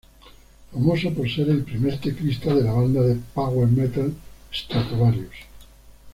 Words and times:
Famoso 0.73 1.11
por 1.13 1.29
ser 1.29 1.47
el 1.49 1.63
primer 1.63 1.99
teclista 1.99 2.55
de 2.55 2.63
la 2.63 2.71
banda 2.71 3.03
de 3.03 3.19
Power 3.35 3.67
Metal 3.67 4.11
Stratovarius. 4.51 5.35